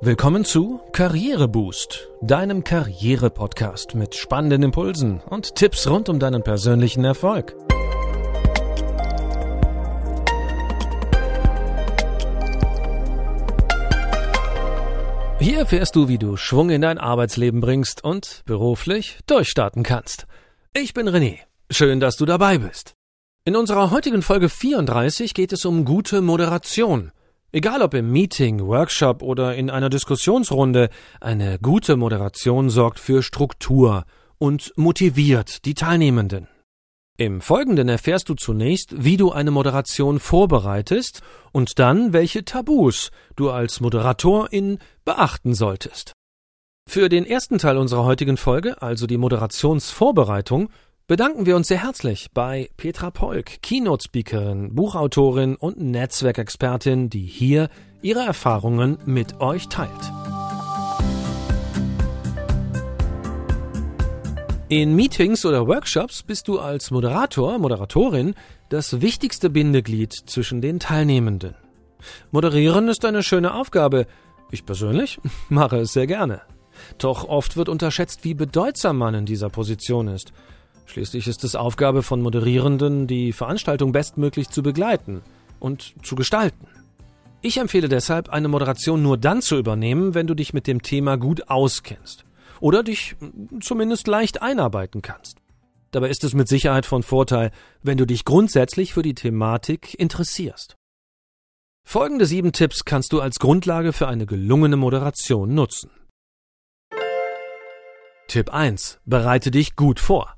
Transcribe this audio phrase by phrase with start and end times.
[0.00, 7.56] Willkommen zu Karriereboost, deinem Karriere-Podcast mit spannenden Impulsen und Tipps rund um deinen persönlichen Erfolg.
[15.40, 20.28] Hier erfährst du, wie du Schwung in dein Arbeitsleben bringst und beruflich durchstarten kannst.
[20.74, 21.38] Ich bin René.
[21.72, 22.94] Schön, dass du dabei bist.
[23.44, 27.10] In unserer heutigen Folge 34 geht es um gute Moderation–
[27.50, 34.04] Egal ob im Meeting, Workshop oder in einer Diskussionsrunde, eine gute Moderation sorgt für Struktur
[34.36, 36.48] und motiviert die Teilnehmenden.
[37.16, 43.50] Im Folgenden erfährst du zunächst, wie du eine Moderation vorbereitest und dann, welche Tabus du
[43.50, 46.12] als Moderatorin beachten solltest.
[46.86, 50.68] Für den ersten Teil unserer heutigen Folge, also die Moderationsvorbereitung,
[51.08, 57.70] bedanken wir uns sehr herzlich bei Petra Polk, Keynote-Speakerin, Buchautorin und Netzwerkexpertin, die hier
[58.02, 59.90] ihre Erfahrungen mit euch teilt.
[64.68, 68.34] In Meetings oder Workshops bist du als Moderator, Moderatorin
[68.68, 71.54] das wichtigste Bindeglied zwischen den Teilnehmenden.
[72.32, 74.06] Moderieren ist eine schöne Aufgabe.
[74.50, 76.42] Ich persönlich mache es sehr gerne.
[76.98, 80.34] Doch oft wird unterschätzt, wie bedeutsam man in dieser Position ist.
[80.88, 85.20] Schließlich ist es Aufgabe von Moderierenden, die Veranstaltung bestmöglich zu begleiten
[85.60, 86.66] und zu gestalten.
[87.42, 91.16] Ich empfehle deshalb, eine Moderation nur dann zu übernehmen, wenn du dich mit dem Thema
[91.16, 92.24] gut auskennst
[92.58, 93.16] oder dich
[93.60, 95.36] zumindest leicht einarbeiten kannst.
[95.90, 97.50] Dabei ist es mit Sicherheit von Vorteil,
[97.82, 100.74] wenn du dich grundsätzlich für die Thematik interessierst.
[101.86, 105.90] Folgende sieben Tipps kannst du als Grundlage für eine gelungene Moderation nutzen.
[108.26, 109.00] Tipp 1.
[109.04, 110.37] Bereite dich gut vor.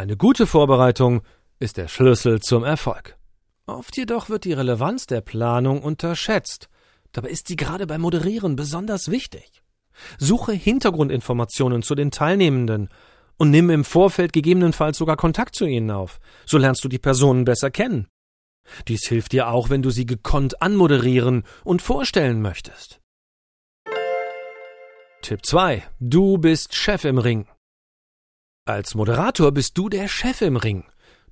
[0.00, 1.20] Eine gute Vorbereitung
[1.58, 3.18] ist der Schlüssel zum Erfolg.
[3.66, 6.70] Oft jedoch wird die Relevanz der Planung unterschätzt.
[7.12, 9.62] Dabei ist sie gerade beim Moderieren besonders wichtig.
[10.16, 12.88] Suche Hintergrundinformationen zu den Teilnehmenden
[13.36, 16.18] und nimm im Vorfeld gegebenenfalls sogar Kontakt zu ihnen auf.
[16.46, 18.08] So lernst du die Personen besser kennen.
[18.88, 23.02] Dies hilft dir auch, wenn du sie gekonnt anmoderieren und vorstellen möchtest.
[25.20, 25.82] Tipp 2.
[26.00, 27.46] Du bist Chef im Ring.
[28.70, 30.84] Als Moderator bist du der Chef im Ring.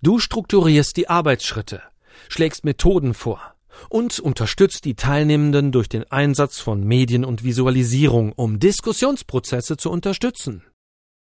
[0.03, 1.83] Du strukturierst die Arbeitsschritte,
[2.29, 3.55] schlägst Methoden vor
[3.89, 10.65] und unterstützt die Teilnehmenden durch den Einsatz von Medien und Visualisierung, um Diskussionsprozesse zu unterstützen.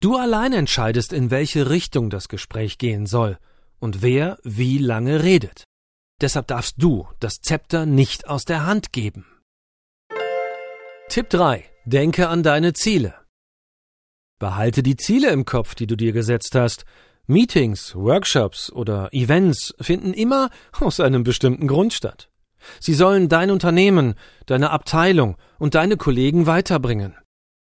[0.02, 3.38] Du allein entscheidest, in welche Richtung das Gespräch gehen soll
[3.80, 5.64] und wer wie lange redet.
[6.20, 9.26] Deshalb darfst du das Zepter nicht aus der Hand geben.
[11.08, 11.64] Tipp 3.
[11.86, 13.21] Denke an deine Ziele.
[14.42, 16.84] Behalte die Ziele im Kopf, die du dir gesetzt hast.
[17.28, 22.28] Meetings, Workshops oder Events finden immer aus einem bestimmten Grund statt.
[22.80, 24.16] Sie sollen dein Unternehmen,
[24.48, 27.16] deine Abteilung und deine Kollegen weiterbringen.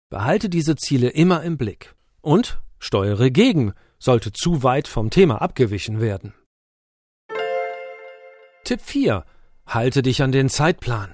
[0.09, 6.01] Behalte diese Ziele immer im Blick und steuere gegen, sollte zu weit vom Thema abgewichen
[6.01, 6.33] werden.
[8.65, 9.27] Tipp 4.
[9.67, 11.13] Halte dich an den Zeitplan.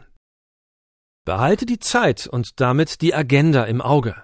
[1.24, 4.14] Behalte die Zeit und damit die Agenda im Auge.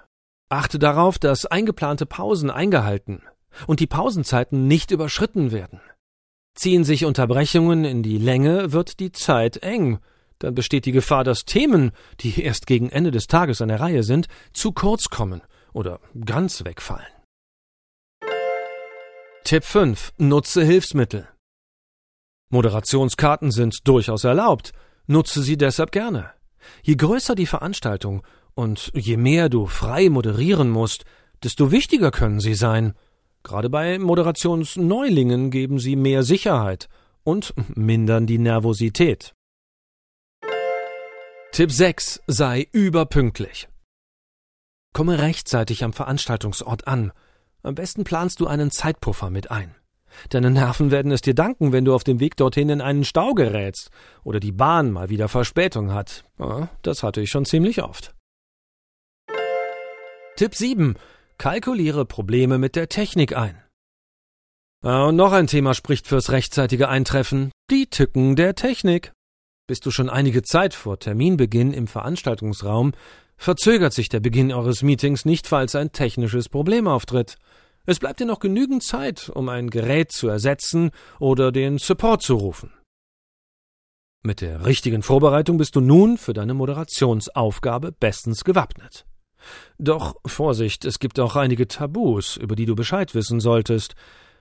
[0.49, 3.23] Achte darauf, dass eingeplante Pausen eingehalten
[3.67, 5.81] und die Pausenzeiten nicht überschritten werden.
[6.55, 9.99] Ziehen sich Unterbrechungen in die Länge, wird die Zeit eng.
[10.39, 14.03] Dann besteht die Gefahr, dass Themen, die erst gegen Ende des Tages an der Reihe
[14.03, 15.41] sind, zu kurz kommen
[15.73, 17.05] oder ganz wegfallen.
[19.43, 20.13] Tipp 5.
[20.17, 21.27] Nutze Hilfsmittel.
[22.49, 24.71] Moderationskarten sind durchaus erlaubt.
[25.07, 26.31] Nutze sie deshalb gerne.
[26.83, 28.23] Je größer die Veranstaltung,
[28.55, 31.05] und je mehr du frei moderieren musst,
[31.43, 32.93] desto wichtiger können sie sein.
[33.43, 36.89] Gerade bei Moderationsneulingen geben sie mehr Sicherheit
[37.23, 39.33] und mindern die Nervosität.
[41.51, 42.21] Tipp 6.
[42.27, 43.69] Sei überpünktlich.
[44.93, 47.11] Komme rechtzeitig am Veranstaltungsort an.
[47.63, 49.75] Am besten planst du einen Zeitpuffer mit ein.
[50.29, 53.33] Deine Nerven werden es dir danken, wenn du auf dem Weg dorthin in einen Stau
[53.33, 53.89] gerätst
[54.23, 56.23] oder die Bahn mal wieder Verspätung hat.
[56.81, 58.15] Das hatte ich schon ziemlich oft.
[60.37, 60.95] Tipp 7.
[61.37, 63.63] Kalkuliere Probleme mit der Technik ein.
[64.81, 67.53] Und noch ein Thema spricht fürs rechtzeitige Eintreffen.
[67.71, 69.13] Die Tücken der Technik.
[69.65, 72.91] Bist du schon einige Zeit vor Terminbeginn im Veranstaltungsraum,
[73.37, 77.37] verzögert sich der Beginn eures Meetings nicht, falls ein technisches Problem auftritt.
[77.85, 82.35] Es bleibt dir noch genügend Zeit, um ein Gerät zu ersetzen oder den Support zu
[82.35, 82.73] rufen.
[84.21, 89.05] Mit der richtigen Vorbereitung bist du nun für deine Moderationsaufgabe bestens gewappnet.
[89.77, 93.95] Doch Vorsicht, es gibt auch einige Tabus, über die du Bescheid wissen solltest.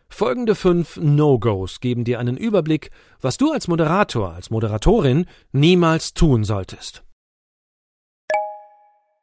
[0.08, 2.90] Folgende fünf No-Gos geben dir einen Überblick,
[3.20, 7.02] was du als Moderator, als Moderatorin niemals tun solltest.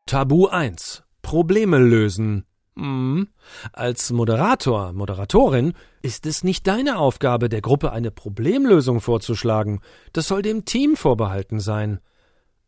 [0.06, 1.04] Tabu 1.
[1.22, 2.46] Probleme lösen.
[2.76, 3.28] Hm.
[3.74, 9.82] Als Moderator, Moderatorin ist es nicht deine Aufgabe, der Gruppe eine Problemlösung vorzuschlagen.
[10.14, 12.00] Das soll dem Team vorbehalten sein.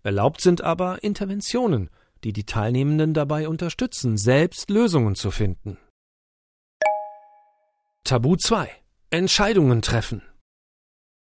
[0.03, 1.89] Erlaubt sind aber Interventionen,
[2.23, 5.77] die die Teilnehmenden dabei unterstützen, selbst Lösungen zu finden.
[8.03, 8.69] Tabu 2.
[9.09, 10.21] Entscheidungen treffen.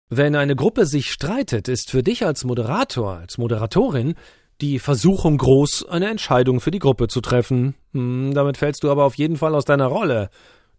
[0.09, 4.15] Wenn eine Gruppe sich streitet, ist für dich als Moderator, als Moderatorin
[4.61, 7.75] die Versuchung groß, eine Entscheidung für die Gruppe zu treffen.
[7.93, 10.31] Hm, damit fällst du aber auf jeden Fall aus deiner Rolle.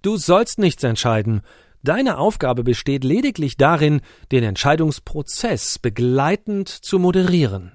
[0.02, 1.42] Du sollst nichts entscheiden.
[1.84, 4.02] Deine Aufgabe besteht lediglich darin,
[4.32, 7.75] den Entscheidungsprozess begleitend zu moderieren.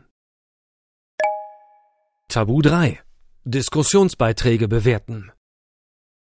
[2.31, 3.01] Tabu 3.
[3.43, 5.33] Diskussionsbeiträge bewerten.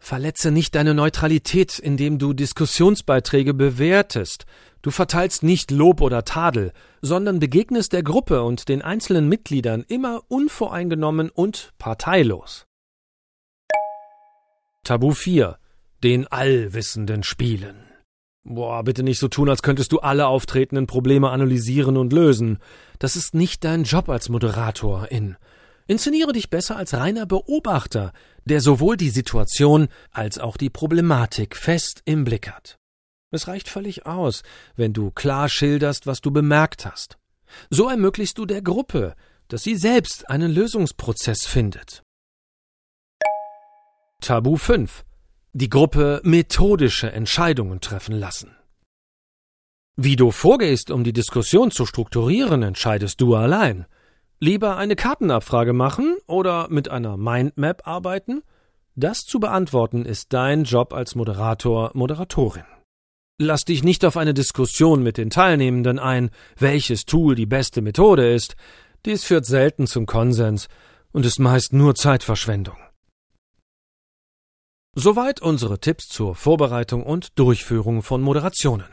[0.03, 4.47] Verletze nicht deine Neutralität, indem du Diskussionsbeiträge bewertest.
[4.81, 6.73] Du verteilst nicht Lob oder Tadel,
[7.03, 12.65] sondern begegnest der Gruppe und den einzelnen Mitgliedern immer unvoreingenommen und parteilos.
[14.85, 15.59] Tabu 4.
[16.03, 17.85] Den Allwissenden spielen.
[18.45, 22.61] Boah, bitte nicht so tun, als könntest du alle auftretenden Probleme analysieren und lösen.
[22.99, 25.37] Das ist nicht dein Job als Moderator in.
[25.87, 28.13] Inszeniere dich besser als reiner Beobachter,
[28.45, 32.79] der sowohl die Situation als auch die Problematik fest im Blick hat.
[33.31, 34.43] Es reicht völlig aus,
[34.77, 37.19] wenn du klar schilderst, was du bemerkt hast.
[37.71, 39.15] So ermöglichst du der Gruppe,
[39.49, 42.03] dass sie selbst einen Lösungsprozess findet.
[44.21, 45.05] Tabu 5.
[45.53, 48.57] Die Gruppe methodische Entscheidungen treffen lassen.
[49.97, 53.87] Wie du vorgehst, um die Diskussion zu strukturieren, entscheidest du allein.
[54.43, 58.43] Lieber eine Kartenabfrage machen oder mit einer Mindmap arbeiten?
[58.97, 62.65] Das zu beantworten ist dein Job als Moderator, Moderatorin.
[63.39, 68.35] Lass dich nicht auf eine Diskussion mit den Teilnehmenden ein, welches Tool die beste Methode
[68.35, 68.57] ist.
[69.07, 70.67] Dies führt selten zum Konsens
[71.13, 72.79] und ist meist nur Zeitverschwendung.
[74.97, 78.89] Soweit unsere Tipps zur Vorbereitung und Durchführung von Moderationen.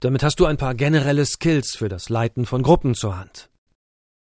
[0.00, 3.50] Damit hast du ein paar generelle Skills für das Leiten von Gruppen zur Hand.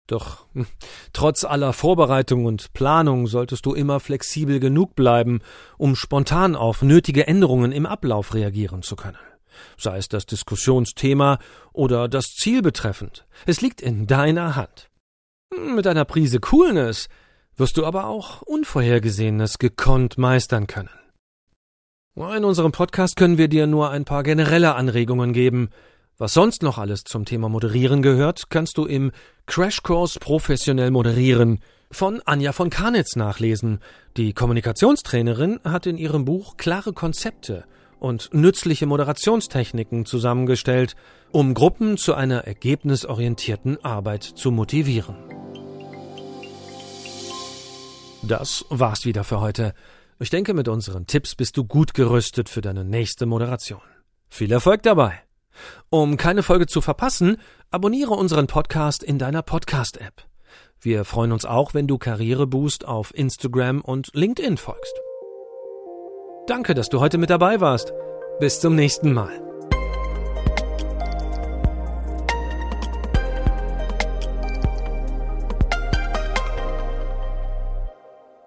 [0.10, 0.66] Doch hm,
[1.14, 5.42] trotz aller Vorbereitung und Planung solltest du immer flexibel genug bleiben,
[5.78, 9.20] um spontan auf nötige Änderungen im Ablauf reagieren zu können.
[9.78, 11.38] Sei es das Diskussionsthema
[11.74, 13.28] oder das Ziel betreffend.
[13.46, 14.90] Es liegt in deiner Hand.
[15.54, 17.08] Hm, mit einer Prise Coolness
[17.56, 20.90] wirst du aber auch Unvorhergesehenes gekonnt meistern können.
[22.16, 25.70] In unserem Podcast können wir dir nur ein paar generelle Anregungen geben,
[26.20, 29.12] was sonst noch alles zum Thema Moderieren gehört, kannst du im
[29.46, 33.80] Crashkurs Professionell Moderieren von Anja von Karnitz nachlesen.
[34.18, 37.64] Die Kommunikationstrainerin hat in ihrem Buch klare Konzepte
[38.00, 40.96] und nützliche Moderationstechniken zusammengestellt,
[41.32, 45.16] um Gruppen zu einer ergebnisorientierten Arbeit zu motivieren.
[48.24, 49.74] Das war's wieder für heute.
[50.20, 53.82] Ich denke, mit unseren Tipps bist du gut gerüstet für deine nächste Moderation.
[54.30, 55.29] Viel Erfolg dabei!
[55.90, 57.38] Um keine Folge zu verpassen,
[57.72, 60.26] abonniere unseren Podcast in deiner Podcast-App.
[60.82, 64.94] Wir freuen uns auch, wenn du Karriereboost auf Instagram und LinkedIn folgst.
[66.48, 67.94] Danke, dass du heute mit dabei warst.
[68.40, 69.50] Bis zum nächsten Mal.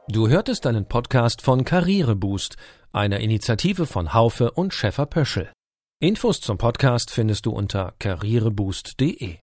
[0.09, 2.57] Du hörtest einen Podcast von Karriereboost,
[2.93, 5.51] einer Initiative von Haufe und Schäfer Pöschel.
[6.05, 9.37] Infos zum Podcast findest du unter karriereboost.de.